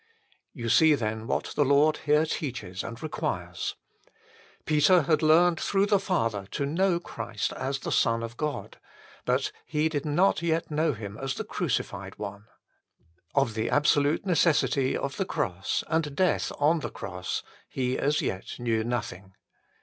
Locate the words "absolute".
13.69-14.25